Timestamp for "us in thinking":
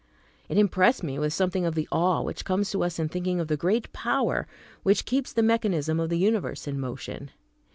2.83-3.39